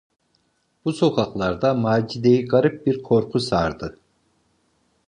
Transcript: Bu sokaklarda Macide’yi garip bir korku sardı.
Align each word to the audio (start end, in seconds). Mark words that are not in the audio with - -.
Bu 0.85 0.93
sokaklarda 0.93 1.73
Macide’yi 1.73 2.45
garip 2.45 2.87
bir 2.87 3.03
korku 3.03 3.39
sardı. 3.39 3.97